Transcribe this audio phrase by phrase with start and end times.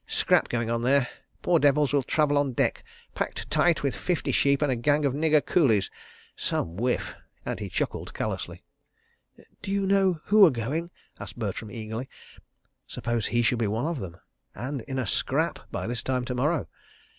[0.07, 1.07] Scrap going on there.
[1.43, 5.13] Poor devils will travel on deck, packed tight with fifty sheep and a gang of
[5.13, 5.91] nigger coolies....
[6.35, 7.13] Some whiff!"
[7.45, 8.63] and he chuckled callously.
[9.61, 12.09] "D'you know who are going?" asked Bertram eagerly.
[12.87, 16.67] Suppose he should be one of them—and in a "scrap" by this time to morrow!